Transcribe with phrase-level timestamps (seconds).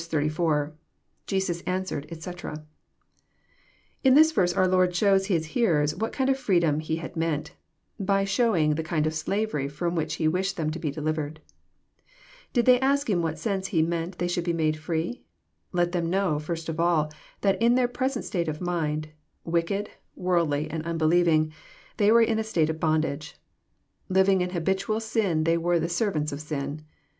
[0.09, 0.17] ti.—
[1.27, 2.65] [Jesus answered^ etc.']
[4.03, 7.53] In this verse our Lord shows His hearers what kind of Areedom He had meant,
[7.99, 11.39] by showing the kind of slavery fh)m which He wished them to be delivered.
[12.51, 15.21] Did they ask in what sense He meant they should be made tree?
[15.71, 17.11] Let them know, first of all,
[17.41, 19.09] that in their present state of mind,
[19.43, 21.53] wicked, worldly, and unbelieving,
[21.97, 23.35] they were in a state of bon dage.
[24.09, 26.81] Living in habitual sin they were the <' servants of sin."